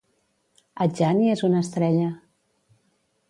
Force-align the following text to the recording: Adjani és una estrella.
Adjani 0.85 1.29
és 1.33 1.45
una 1.49 1.61
estrella. 1.67 2.09